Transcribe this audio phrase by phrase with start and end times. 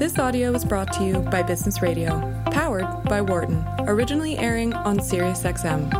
[0.00, 4.98] This audio is brought to you by Business Radio, powered by Wharton, originally airing on
[4.98, 5.90] SiriusXM.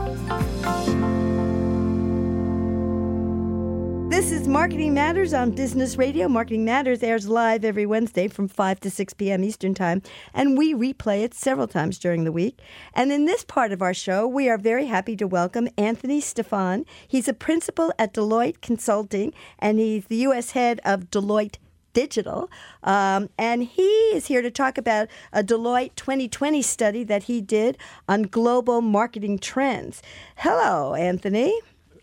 [4.08, 6.28] This is Marketing Matters on Business Radio.
[6.28, 9.44] Marketing Matters airs live every Wednesday from 5 to 6 p.m.
[9.44, 10.00] Eastern Time,
[10.32, 12.58] and we replay it several times during the week.
[12.94, 16.86] And in this part of our show, we are very happy to welcome Anthony Stephan.
[17.06, 20.52] He's a principal at Deloitte Consulting, and he's the U.S.
[20.52, 21.56] head of Deloitte
[21.92, 22.50] Digital.
[22.82, 27.78] Um, and he is here to talk about a Deloitte 2020 study that he did
[28.08, 30.02] on global marketing trends.
[30.36, 31.58] Hello, Anthony.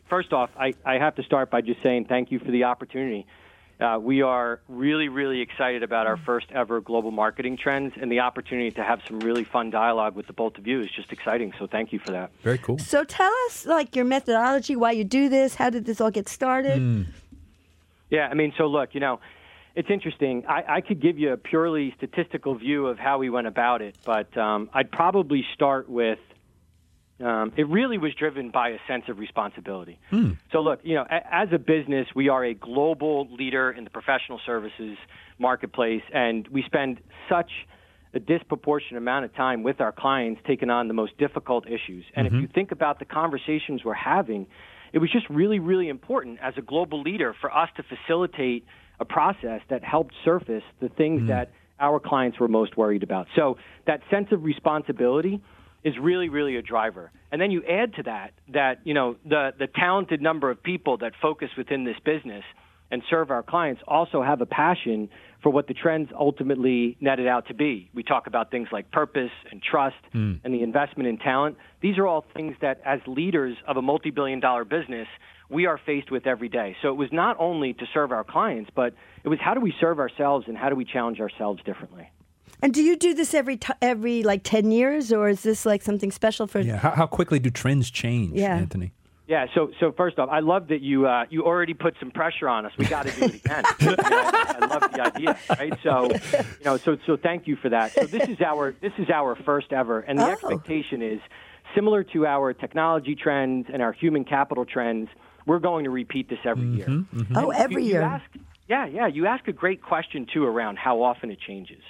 [0.09, 3.25] First off, I, I have to start by just saying thank you for the opportunity.
[3.79, 8.19] Uh, we are really, really excited about our first ever global marketing trends, and the
[8.21, 11.53] opportunity to have some really fun dialogue with the both of you is just exciting.
[11.59, 12.31] So, thank you for that.
[12.41, 12.79] Very cool.
[12.79, 16.27] So, tell us like your methodology, why you do this, how did this all get
[16.27, 16.81] started?
[16.81, 17.05] Mm.
[18.09, 19.19] Yeah, I mean, so look, you know,
[19.77, 20.43] it's interesting.
[20.49, 23.95] I, I could give you a purely statistical view of how we went about it,
[24.03, 26.17] but um, I'd probably start with
[27.19, 29.99] um, it really was driven by a sense of responsibility.
[30.51, 33.89] So, look, you know, a, as a business, we are a global leader in the
[33.91, 34.97] professional services
[35.37, 37.51] marketplace, and we spend such
[38.15, 42.03] a disproportionate amount of time with our clients taking on the most difficult issues.
[42.15, 44.47] And if you think about the conversations we're having,
[44.91, 48.65] it was just really, really important as a global leader for us to facilitate
[48.99, 51.29] a process that helped surface the things mm-hmm.
[51.29, 53.27] that our clients were most worried about.
[53.35, 55.41] So that sense of responsibility
[55.83, 57.11] is really, really a driver.
[57.31, 60.97] And then you add to that that you know the the talented number of people
[60.97, 62.43] that focus within this business
[62.89, 65.09] and serve our clients also have a passion
[65.43, 67.89] for what the trends ultimately netted out to be.
[67.93, 70.39] We talk about things like purpose and trust mm.
[70.43, 71.57] and the investment in talent.
[71.81, 75.07] These are all things that, as leaders of a multi billion dollar business,
[75.49, 76.75] we are faced with every day.
[76.81, 79.73] So it was not only to serve our clients, but it was how do we
[79.79, 82.09] serve ourselves and how do we challenge ourselves differently.
[82.61, 85.81] And do you do this every t- every like 10 years or is this like
[85.81, 86.77] something special for Yeah.
[86.77, 88.55] How, how quickly do trends change, Yeah.
[88.57, 88.91] Anthony?
[89.27, 92.47] Yeah, so so first off, I love that you uh, you already put some pressure
[92.47, 92.71] on us.
[92.77, 93.63] We got to do it again.
[93.81, 95.73] You know, I, I love the idea, right?
[95.83, 96.09] So,
[96.59, 97.91] you know, so so thank you for that.
[97.91, 100.31] So this is our this is our first ever, and the Oh.
[100.31, 101.19] expectation is
[101.75, 105.09] similar to our technology trends and our human capital trends.
[105.47, 106.85] We're going to repeat this every year.
[106.85, 107.37] Mm-hmm, mm-hmm.
[107.37, 108.01] Oh, every you, year.
[108.01, 108.25] You ask,
[108.67, 109.07] yeah, yeah.
[109.07, 111.81] You ask a great question too around how often it changes,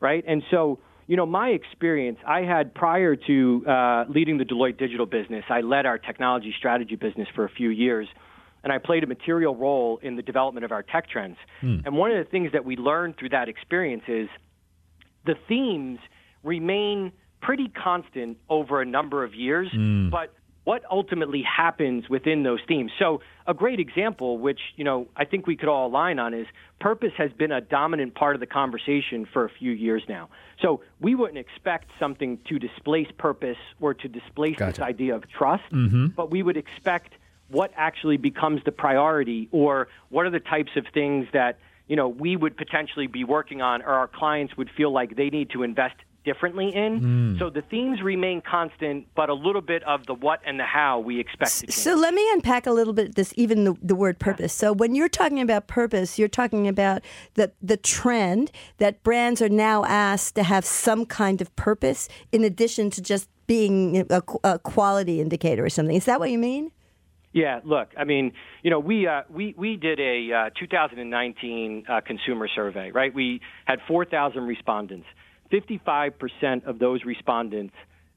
[0.00, 0.24] right?
[0.26, 0.78] And so,
[1.08, 5.60] you know, my experience, I had prior to uh, leading the Deloitte digital business, I
[5.60, 8.06] led our technology strategy business for a few years,
[8.62, 11.36] and I played a material role in the development of our tech trends.
[11.60, 11.78] Hmm.
[11.84, 14.28] And one of the things that we learned through that experience is
[15.26, 15.98] the themes
[16.44, 17.10] remain
[17.42, 20.10] pretty constant over a number of years, hmm.
[20.10, 20.32] but
[20.70, 22.92] what ultimately happens within those themes.
[22.96, 26.46] So a great example, which you know I think we could all align on, is
[26.78, 30.28] purpose has been a dominant part of the conversation for a few years now.
[30.62, 35.64] So we wouldn't expect something to displace purpose or to displace this idea of trust,
[35.72, 36.06] mm-hmm.
[36.14, 37.14] but we would expect
[37.48, 42.06] what actually becomes the priority or what are the types of things that you know
[42.06, 45.64] we would potentially be working on or our clients would feel like they need to
[45.64, 47.36] invest differently in.
[47.38, 51.00] So the themes remain constant, but a little bit of the what and the how
[51.00, 51.74] we expect to change.
[51.74, 54.52] So let me unpack a little bit this even the, the word purpose.
[54.52, 57.02] So when you're talking about purpose, you're talking about
[57.34, 62.44] the the trend that brands are now asked to have some kind of purpose in
[62.44, 65.96] addition to just being a, a quality indicator or something.
[65.96, 66.70] Is that what you mean?
[67.32, 68.32] Yeah, look, I mean,
[68.62, 73.14] you know, we uh, we we did a uh, 2019 uh, consumer survey, right?
[73.14, 75.06] We had 4,000 respondents.
[75.50, 77.74] 55% of those respondents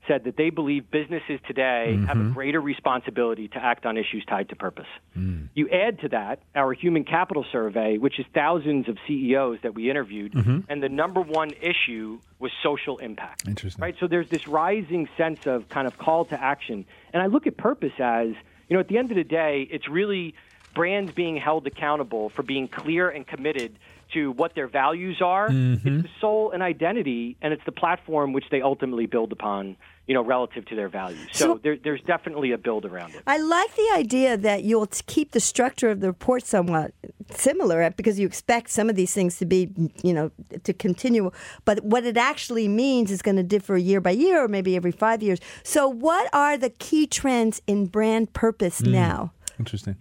[0.08, 2.34] said that they believe businesses today have a mm-hmm.
[2.34, 4.88] greater responsibility to act on issues tied to purpose.
[5.18, 5.50] Mm.
[5.54, 9.90] You add to that our human capital survey, which is thousands of CEOs that we
[9.90, 10.60] interviewed, mm-hmm.
[10.68, 13.48] and the number one issue was social impact.
[13.48, 13.82] Interesting.
[13.82, 13.96] Right?
[14.00, 16.86] So there's this rising sense of kind of call to action.
[17.14, 18.28] And I look at purpose as,
[18.68, 20.36] you know, at the end of the day, it's really
[20.74, 23.78] brands being held accountable for being clear and committed
[24.14, 25.48] to what their values are.
[25.50, 29.76] It's the soul and identity, and it's the platform which they ultimately build upon,
[30.08, 31.28] you know, relative to their values.
[31.32, 33.22] So, So- there, there's definitely a build around it.
[33.28, 36.94] I like the idea that you'll keep the structure of the report somewhat
[37.32, 39.70] similar uh, because you expect some of these things to be,
[40.04, 40.32] you know,
[40.64, 41.32] to continue.
[41.66, 44.92] But what it actually means is going to differ year by year or maybe every
[44.92, 45.40] five years.
[45.64, 49.32] So, what are the key trends in brand purpose now?
[49.60, 49.96] Interesting.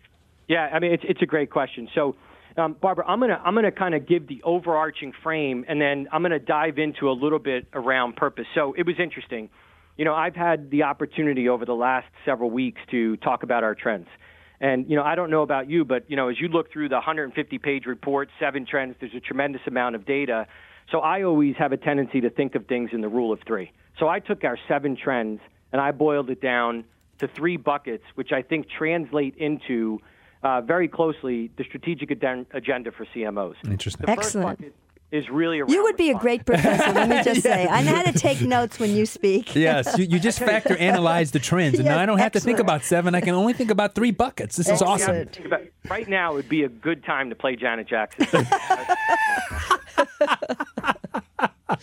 [0.48, 1.88] Yeah, I mean it's it's a great question.
[1.94, 2.16] So,
[2.56, 6.22] um, Barbara, I'm gonna I'm gonna kind of give the overarching frame, and then I'm
[6.22, 8.46] gonna dive into a little bit around purpose.
[8.54, 9.48] So it was interesting.
[9.96, 13.74] You know, I've had the opportunity over the last several weeks to talk about our
[13.74, 14.08] trends.
[14.60, 16.88] And you know, I don't know about you, but you know, as you look through
[16.88, 20.46] the 150 page report, seven trends, there's a tremendous amount of data.
[20.90, 23.72] So I always have a tendency to think of things in the rule of three.
[23.98, 25.40] So I took our seven trends
[25.72, 26.84] and I boiled it down
[27.18, 30.00] to three buckets, which I think translate into
[30.42, 33.54] uh, very closely the strategic ad- agenda for CMOs.
[33.66, 34.06] Interesting.
[34.06, 34.58] The Excellent.
[34.58, 34.74] First bucket
[35.12, 37.68] is really around You would be a great professor, let me just say.
[37.68, 39.54] I know how to take notes when you speak.
[39.62, 42.40] Yes, you, you just factor analyze the trends, and Yes, now I don't have to
[42.40, 43.14] think about seven.
[43.14, 44.56] I can only think about three buckets.
[44.56, 45.26] This is awesome.
[45.28, 48.26] Think about- Right now would be a good time to play Janet Jackson.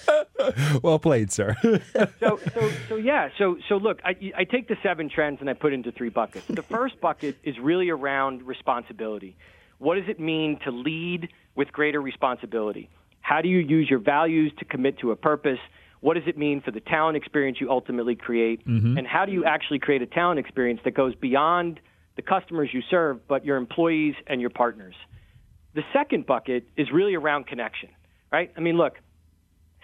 [0.83, 1.55] Well played, sir.
[2.19, 3.29] so, so, so yeah.
[3.37, 6.45] So, so look, I, I take the seven trends and I put into three buckets.
[6.47, 9.35] The first bucket is really around responsibility.
[9.79, 12.89] What does it mean to lead with greater responsibility?
[13.21, 15.59] How do you use your values to commit to a purpose?
[16.01, 18.65] What does it mean for the talent experience you ultimately create?
[18.65, 18.97] Mm-hmm.
[18.97, 21.79] And how do you actually create a talent experience that goes beyond
[22.15, 24.95] the customers you serve, but your employees and your partners?
[25.75, 27.89] The second bucket is really around connection,
[28.31, 28.51] right?
[28.57, 28.93] I mean, look,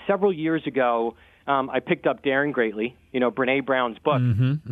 [0.07, 1.15] several years ago,
[1.47, 4.19] um, I picked up Daring Greatly, you know, Brene Brown's book.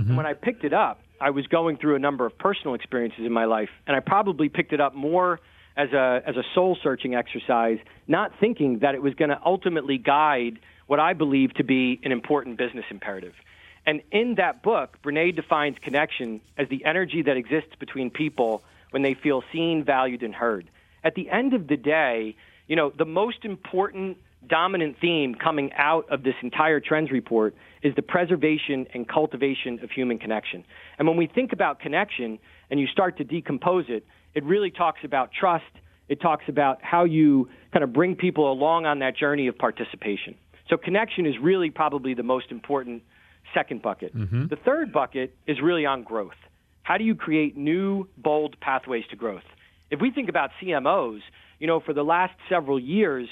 [0.07, 3.25] And when I picked it up, I was going through a number of personal experiences
[3.25, 5.39] in my life, and I probably picked it up more
[5.77, 9.97] as a as a soul searching exercise, not thinking that it was going to ultimately
[9.97, 13.33] guide what I believe to be an important business imperative.
[13.85, 19.01] And in that book, Brene defines connection as the energy that exists between people when
[19.01, 20.69] they feel seen, valued, and heard.
[21.03, 22.35] At the end of the day,
[22.67, 27.95] you know, the most important dominant theme coming out of this entire trends report is
[27.95, 30.63] the preservation and cultivation of human connection.
[30.97, 35.01] And when we think about connection and you start to decompose it, it really talks
[35.03, 35.65] about trust.
[36.09, 40.35] It talks about how you kind of bring people along on that journey of participation.
[40.69, 43.03] So connection is really probably the most important
[43.53, 44.15] second bucket.
[44.15, 44.47] Mm-hmm.
[44.47, 46.31] The third bucket is really on growth.
[46.83, 49.43] How do you create new, bold pathways to growth?
[49.91, 51.21] If we think about CMOs,
[51.59, 53.29] you know, for the last several years,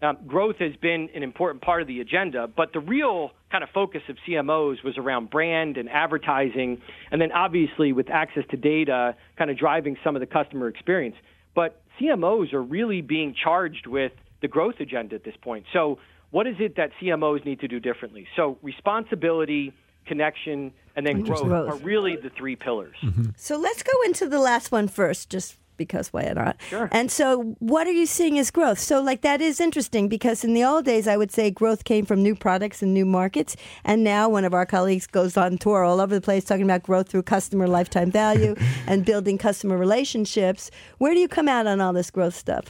[0.00, 3.70] um, growth has been an important part of the agenda, but the real kind of
[3.70, 6.80] focus of CMOs was around brand and advertising,
[7.10, 11.16] and then obviously with access to data, kind of driving some of the customer experience.
[11.54, 15.64] But CMOs are really being charged with the growth agenda at this point.
[15.72, 15.98] So,
[16.30, 18.28] what is it that CMOs need to do differently?
[18.36, 19.72] So, responsibility,
[20.06, 21.70] connection, and then growth, Growth.
[21.70, 22.96] are really the three pillars.
[23.36, 26.60] So let's go into the last one first, just because why not?
[26.68, 26.90] Sure.
[26.92, 28.78] And so, what are you seeing as growth?
[28.78, 32.04] So, like, that is interesting because in the old days, I would say growth came
[32.04, 33.56] from new products and new markets.
[33.84, 36.82] And now, one of our colleagues goes on tour all over the place talking about
[36.82, 38.54] growth through customer lifetime value
[38.86, 40.70] and building customer relationships.
[40.98, 42.66] Where do you come out on all this growth stuff?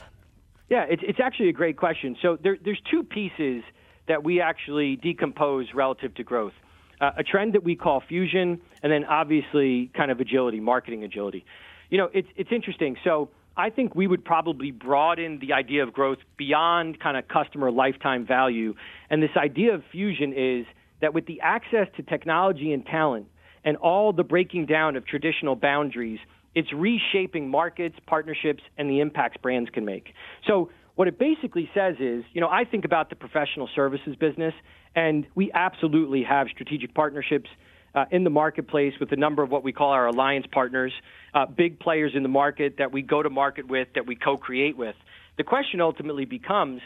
[0.69, 2.15] Yeah, it's, it's actually a great question.
[2.21, 3.63] So there, there's two pieces
[4.07, 6.53] that we actually decompose relative to growth.
[7.01, 11.45] Uh, a trend that we call fusion, and then obviously kind of agility, marketing agility.
[11.89, 12.97] You know, it's, it's interesting.
[13.03, 17.71] So I think we would probably broaden the idea of growth beyond kind of customer
[17.71, 18.73] lifetime value.
[19.09, 20.65] And this idea of fusion is
[21.01, 23.27] that with the access to technology and talent
[23.63, 26.19] and all the breaking down of traditional boundaries,
[26.55, 30.13] it's reshaping markets, partnerships, and the impacts brands can make.
[30.47, 34.53] So what it basically says is, you know, I think about the professional services business,
[34.95, 37.49] and we absolutely have strategic partnerships
[37.95, 40.93] uh, in the marketplace with a number of what we call our alliance partners,
[41.33, 44.77] uh, big players in the market that we go to market with, that we co-create
[44.77, 44.95] with.
[45.37, 46.81] The question ultimately becomes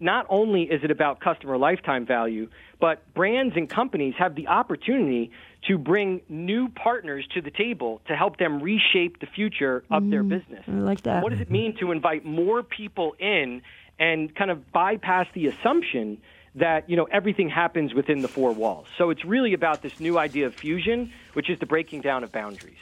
[0.00, 2.48] not only is it about customer lifetime value,
[2.80, 5.32] but brands and companies have the opportunity
[5.66, 10.22] to bring new partners to the table to help them reshape the future of their
[10.22, 10.62] business.
[10.68, 11.22] I like that.
[11.22, 13.62] What does it mean to invite more people in
[13.98, 16.18] and kind of bypass the assumption
[16.58, 18.86] that you know everything happens within the four walls?
[18.96, 22.32] So it's really about this new idea of fusion, which is the breaking down of
[22.32, 22.78] boundaries.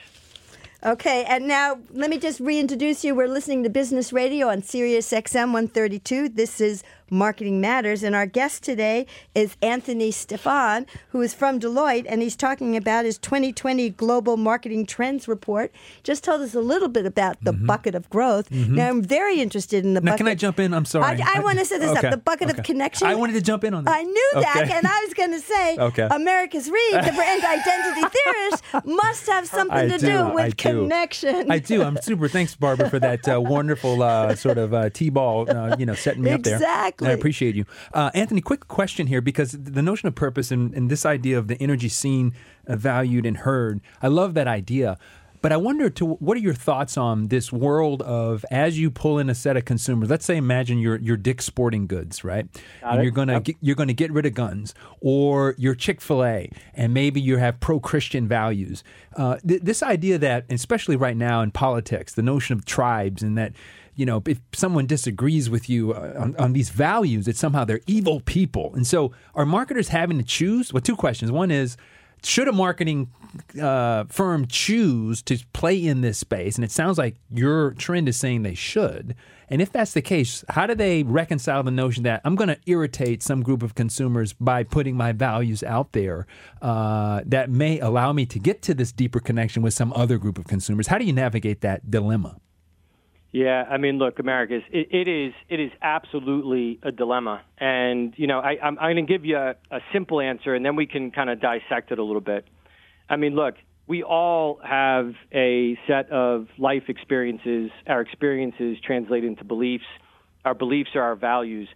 [0.85, 3.14] Okay, and now let me just reintroduce you.
[3.14, 6.28] We're listening to Business Radio on Sirius XM 132.
[6.28, 12.05] This is Marketing Matters, and our guest today is Anthony Stephan, who is from Deloitte,
[12.09, 15.71] and he's talking about his 2020 Global Marketing Trends Report.
[16.03, 18.51] Just told us a little bit about the bucket of growth.
[18.51, 20.19] Now, I'm very interested in the Now, bucket.
[20.19, 20.75] can I jump in?
[20.75, 21.21] I'm sorry.
[21.23, 22.11] I, I, want to set this Okay, up.
[22.11, 22.59] The bucket okay.
[22.59, 23.07] of connection.
[23.07, 23.95] I wanted to jump in on this.
[23.95, 24.73] I knew that, Okay.
[24.73, 26.09] and I was going to say, Okay.
[26.11, 30.49] Americus Reed, the brand identity theorist, must have something I to do, do with I
[30.51, 30.55] do.
[30.57, 31.51] connection.
[31.51, 31.83] I do.
[31.83, 32.29] I'm super.
[32.29, 35.51] Thanks, Barbara, for that uh, wonderful uh, sort of uh, t-ball.
[35.51, 36.57] Uh, you know, setting me up there.
[36.57, 36.96] Exactly.
[37.03, 38.41] I appreciate you, uh, Anthony.
[38.41, 41.88] Quick question here, because the notion of purpose and, and this idea of the energy
[41.88, 42.33] seen,
[42.67, 43.81] uh, valued, and heard.
[44.03, 44.97] I love that idea.
[45.43, 49.19] But I wonder, to what are your thoughts on this world of as you pull
[49.19, 50.09] in a set of consumers?
[50.11, 52.49] Let's say, imagine you're you're Dick's Sporting Goods, right?
[52.81, 53.03] Got and it.
[53.05, 53.45] you're gonna Yep.
[53.45, 57.37] get, you're gonna get rid of guns, or you're Chick Fil A, and maybe you
[57.37, 58.83] have pro Christian values.
[59.15, 63.37] Uh, th- this idea that, especially right now in politics, the notion of tribes and
[63.38, 63.53] that.
[63.97, 67.81] You know, if someone disagrees with you uh, on, on these values, that somehow they're
[67.87, 68.73] evil people.
[68.75, 70.73] And so, are marketers having to choose?
[70.73, 71.33] Well, two questions.
[71.33, 71.76] One is,
[72.23, 73.11] should a marketing
[73.61, 76.57] uh, firm choose to play in this space?
[76.57, 79.15] And it sounds like your trend is saying they should.
[79.49, 82.59] And if that's the case, how do they reconcile the notion that I'm going to
[82.67, 86.26] irritate some group of consumers by putting my values out there
[86.61, 90.38] uh, that may allow me to get to this deeper connection with some other group
[90.38, 90.88] of consumers?
[90.88, 92.37] How do you navigate that dilemma?
[93.37, 98.26] Yeah, I mean, look, Americus, it, it is it is absolutely a dilemma, and you
[98.26, 100.87] know, I, I'm, I'm going to give you a, a simple answer, and then we
[100.87, 102.47] can kind of dissect it a little bit.
[103.11, 107.71] I mean, look, we all have a set of life experiences.
[107.87, 109.85] Our experiences translate into beliefs.
[110.47, 111.69] Our beliefs are our values.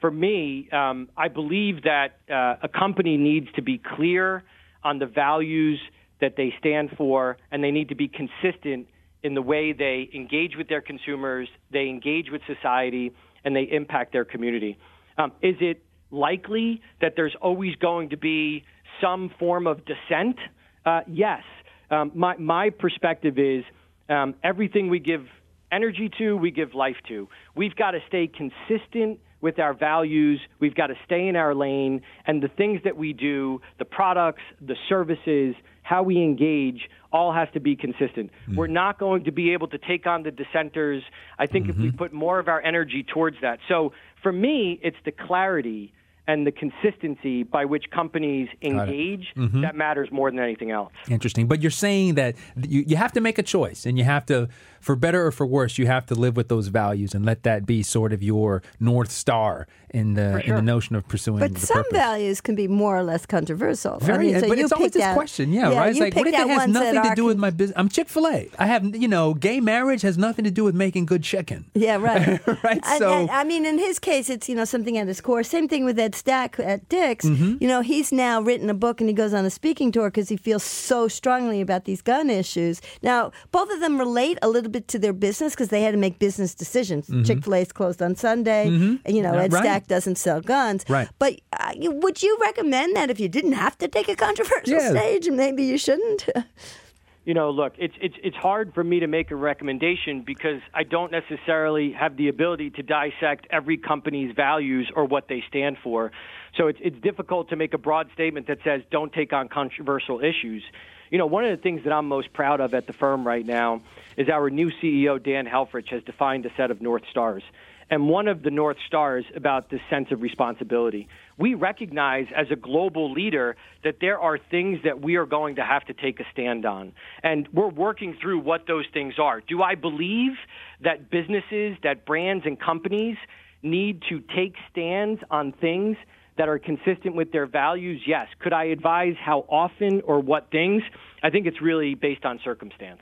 [0.00, 4.44] For me, um, I believe that uh, a company needs to be clear
[4.84, 5.80] on the values
[6.20, 8.86] that they stand for, and they need to be consistent
[9.22, 13.12] in the way they engage with their consumers, they engage with society,
[13.44, 14.78] and they impact their community.
[15.18, 18.64] Um, is it likely that there's always going to be
[19.00, 20.36] some form of dissent?
[20.84, 21.42] Uh, yes.
[21.90, 23.64] Um, my, my perspective is
[24.08, 25.26] um, everything we give
[25.70, 27.28] energy to, we give life to.
[27.54, 30.40] We've got to stay consistent with our values.
[30.58, 32.00] We've got to stay in our lane.
[32.26, 37.48] And the things that we do, the products, the services, how we engage, all has
[37.52, 38.30] to be consistent.
[38.46, 38.56] Hmm.
[38.56, 41.02] We're not going to be able to take on the dissenters.
[41.38, 41.98] I think if we mm-hmm.
[41.98, 43.58] put more of our energy towards that.
[43.68, 45.92] So for me, it's the clarity
[46.28, 49.62] and the consistency by which companies engage mm-hmm.
[49.62, 50.92] that matters more than anything else.
[51.08, 51.48] Interesting.
[51.48, 54.48] But you're saying that you, you have to make a choice and you have to,
[54.82, 57.64] for better or for worse, you have to live with those values and let that
[57.64, 61.60] be sort of your North Star in the, in the notion of pursuing But the
[61.60, 61.92] some purpose.
[61.92, 63.98] values can be more or less controversial.
[64.00, 65.90] I Very, mean, so but you it's always this out- question, yeah, right?
[65.90, 67.76] It's like, what if it out has nothing to are do with my business?
[67.78, 68.48] I'm Chick Fil A.
[68.58, 71.66] I have, you know, gay marriage has nothing to do with making good chicken.
[71.74, 72.40] Yeah, right.
[72.64, 75.20] Right, And- so- and, I mean, in his case, it's you know something at his
[75.20, 75.42] core.
[75.42, 77.26] Same thing with Ed Stack at Dick's.
[77.26, 77.56] Mm-hmm.
[77.60, 80.28] You know, he's now written a book and he goes on a speaking tour because
[80.30, 82.80] he feels so strongly about these gun issues.
[83.02, 85.98] Now, both of them relate a little bit to their business because they had to
[85.98, 87.08] make business decisions.
[87.26, 88.66] Chick Fil A's closed on Sunday.
[88.66, 89.34] and, You know, Mm-hmm.
[89.36, 89.62] Yeah, Ed right.
[89.62, 90.84] Stack doesn't sell guns.
[90.88, 91.08] Right.
[91.18, 94.90] But uh, would you recommend that if you didn't have to take a controversial Yeah.
[94.90, 96.28] stage, maybe you shouldn't?
[97.24, 100.82] you know, look, it's it's it's hard for me to make a recommendation because I
[100.82, 106.10] don't necessarily have the ability to dissect every company's values or what they stand for.
[106.56, 110.20] So it's it's difficult to make a broad statement that says don't take on controversial
[110.20, 110.64] issues.
[111.12, 113.44] You know, one of the things that I'm most proud of at the firm right
[113.44, 113.82] now
[114.16, 117.42] is our new CEO Dan Helfrich has defined a set of north stars.
[117.90, 121.08] And one of the North Stars about this sense of responsibility.
[121.36, 125.62] We recognize as a global leader that there are things that we are going to
[125.62, 126.94] have to take a stand on.
[127.22, 129.42] And we're working through what those things are.
[129.42, 130.32] Do I believe
[130.80, 133.18] that businesses, that brands and companies
[133.62, 135.98] need to take stands on things
[136.38, 138.02] that are consistent with their values?
[138.06, 138.28] Yes.
[138.38, 140.82] Could I advise how often or what things?
[141.22, 143.00] I think it's really based on circumstance.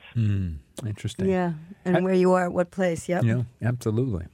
[0.85, 1.29] Interesting.
[1.29, 1.53] yeah,
[1.85, 3.07] and where you are at what place?
[3.07, 3.23] Yep.
[3.23, 4.25] Yeah, absolutely.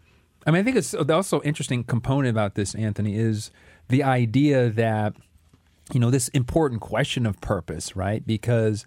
[0.46, 3.52] I mean, I think it's also interesting component about this, Anthony, is
[3.90, 5.14] the idea that
[5.94, 8.26] you know this important question of purpose, right?
[8.26, 8.86] Because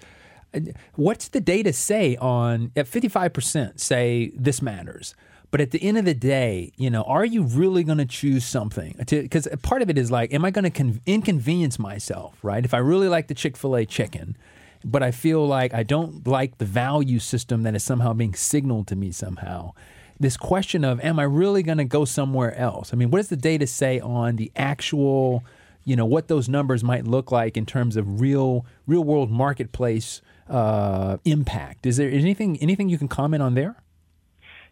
[0.55, 0.61] uh,
[0.95, 5.15] what's the data say on at fifty five percent say this matters.
[5.51, 8.45] But at the end of the day, you know, are you really going to choose
[8.45, 8.95] something?
[8.99, 12.65] Because part of it is like, am I going to con- inconvenience myself, right?
[12.65, 14.37] If I really like the Chick fil A chicken,
[14.85, 18.87] but I feel like I don't like the value system that is somehow being signaled
[18.89, 19.73] to me somehow.
[20.19, 22.93] This question of, am I really going to go somewhere else?
[22.93, 25.43] I mean, what does the data say on the actual,
[25.85, 30.23] you know, what those numbers might look like in terms of real, real world marketplace
[30.49, 31.87] uh, impact?
[31.87, 33.77] Is there anything, anything you can comment on there?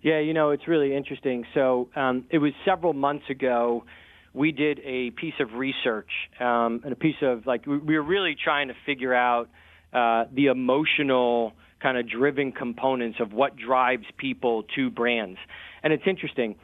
[0.03, 1.45] Yeah, you know, it's really interesting.
[1.55, 3.85] So um, it was several months ago.
[4.33, 8.03] We did a piece of research um, and a piece of like we, we were
[8.03, 9.49] really trying to figure out
[9.93, 15.39] uh, the emotional kind of driven components of what drives people to brands.
[15.83, 16.57] And it's interesting.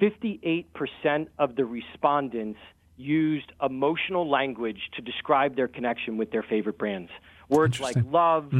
[0.00, 0.64] 58%
[1.38, 2.58] of the respondents
[2.96, 7.10] used emotional language to describe their connection with their favorite brands.
[7.48, 8.52] Words like love,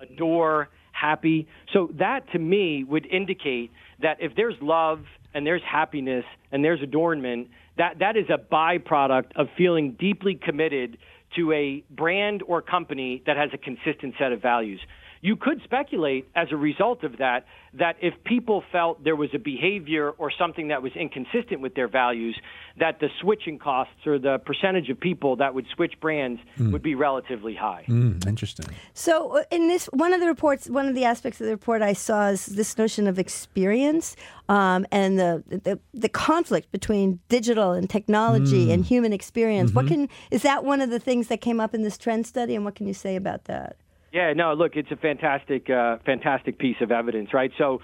[0.00, 1.46] adore, happy.
[1.72, 3.70] So that to me would indicate
[4.02, 5.00] that if there's love
[5.34, 10.98] and there's happiness and there's adornment, that, that is a byproduct of feeling deeply committed
[11.36, 14.80] to a brand or company that has a consistent set of values.
[15.26, 19.40] You could speculate as a result of that that if people felt there was a
[19.40, 22.38] behavior or something that was inconsistent with their values,
[22.78, 26.70] that the switching costs or the percentage of people that would switch brands mm.
[26.70, 27.84] would be relatively high.
[27.88, 28.66] Mm, interesting.
[28.94, 31.82] So, uh, in this, one of the reports, one of the aspects of the report
[31.82, 34.14] I saw is this notion of experience
[34.48, 38.74] um, and the, the, the conflict between digital and technology mm.
[38.74, 39.70] and human experience.
[39.70, 39.76] Mm-hmm.
[39.76, 42.54] What can is that one of the things that came up in this trend study,
[42.54, 43.76] and what can you say about that?
[44.16, 47.50] Yeah, no, look, it's a fantastic, uh, fantastic piece of evidence, right?
[47.58, 47.82] So,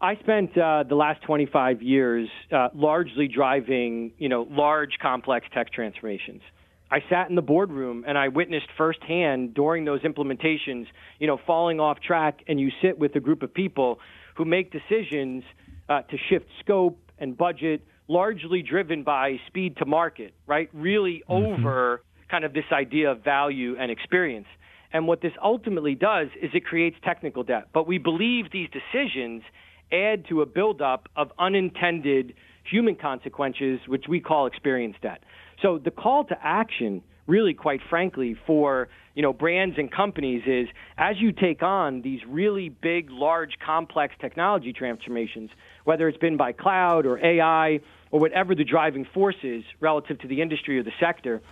[0.00, 5.72] I spent uh, the last 25 years uh, largely driving, you know, large, complex tech
[5.72, 6.42] transformations.
[6.90, 10.86] I sat in the boardroom and I witnessed firsthand during those implementations,
[11.20, 14.00] you know, falling off track, and you sit with a group of people
[14.34, 15.44] who make decisions
[15.88, 20.68] uh, to shift scope and budget, largely driven by speed to market, right?
[20.72, 21.64] Really mm-hmm.
[21.64, 24.48] over kind of this idea of value and experience.
[24.92, 27.68] And what this ultimately does is it creates technical debt.
[27.72, 29.42] But we believe these decisions
[29.90, 32.34] add to a buildup of unintended
[32.70, 35.22] human consequences, which we call experience debt.
[35.60, 40.68] So the call to action, really, quite frankly, for you know brands and companies is
[40.96, 45.50] as you take on these really big, large, complex technology transformations,
[45.84, 47.80] whether it's been by cloud or AI
[48.10, 51.42] or whatever the driving force is relative to the industry or the sector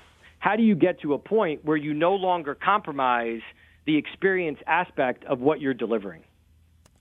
[0.41, 3.43] how do you get to a point where you no longer compromise
[3.87, 6.25] the experience aspect of what you're delivering?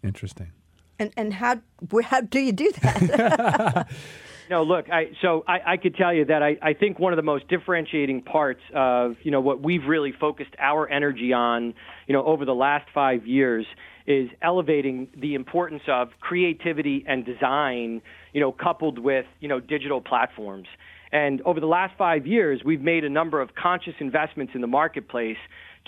[0.04, 0.52] Interesting.
[1.00, 1.62] And and how
[2.04, 3.90] how do you do that?
[4.50, 7.18] no, look, I, so I, I could tell you that I, I think one of
[7.18, 11.74] the most differentiating parts of you know what we've really focused our energy on,
[12.08, 13.66] you know, over the last five years
[14.06, 18.02] is elevating the importance of creativity and design,
[18.34, 20.68] you know, coupled with you know digital platforms.
[21.12, 24.68] And over the last five years, we've made a number of conscious investments in the
[24.68, 25.38] marketplace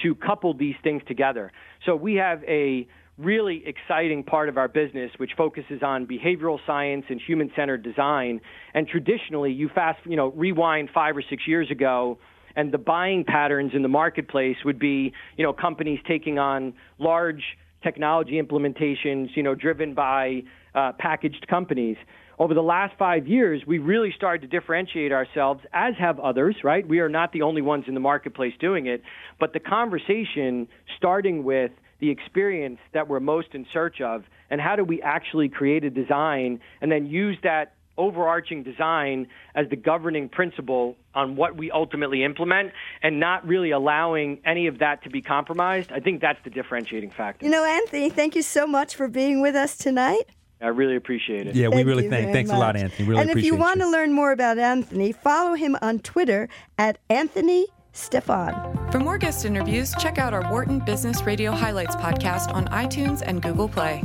[0.04, 1.51] to couple these things together.
[1.86, 2.88] So we have a
[3.18, 8.42] really exciting part of our business which focuses on behavioral science and human-centered design.
[8.74, 12.18] And traditionally, you fast, you know, rewind five or six years ago,
[12.56, 17.44] and the buying patterns in the marketplace would be, you know, companies taking on large
[17.84, 20.42] technology implementations, you know, driven by
[20.75, 21.98] uh, packaged companies
[22.41, 26.88] over the last five years, we really started to differentiate ourselves, as have others, right?
[26.88, 29.03] We are not the only ones in the marketplace doing it.
[29.39, 34.75] But the conversation starting with the experience that we're most in search of, and how
[34.75, 40.27] do we actually create a design and then use that overarching design as the governing
[40.27, 42.72] principle on what we ultimately implement
[43.03, 45.92] and not really allowing any of that to be compromised.
[45.92, 47.46] I think that's the differentiating factor.
[47.46, 50.24] You know, Anthony, thank you so much for being with us tonight.
[50.61, 51.55] I really appreciate it.
[51.55, 52.31] Yeah, thank we really thank.
[52.31, 52.57] Thanks much.
[52.57, 53.09] a lot, Anthony.
[53.09, 57.00] Really and if you want to learn more about Anthony, follow him on Twitter at
[57.09, 58.91] Anthony Stephan.
[58.91, 63.41] For more guest interviews, check out our Wharton Business Radio Highlights podcast on iTunes and
[63.41, 64.01] Google Play.